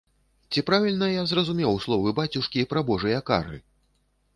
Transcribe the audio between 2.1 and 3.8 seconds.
бацюшкі пра божыя кары?